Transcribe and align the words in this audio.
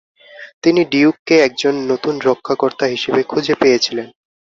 তিনি 0.63 0.81
ডিউককে 0.91 1.35
একজন 1.47 1.73
নতুন 1.91 2.15
রক্ষাকর্তা 2.27 2.85
হিসাবে 2.93 3.21
খুঁজে 3.23 3.53
পেয়েছিলেন। 3.61 4.07